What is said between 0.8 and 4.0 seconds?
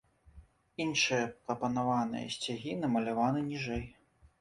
Іншыя прапанаваныя сцягі намаляваны ніжэй.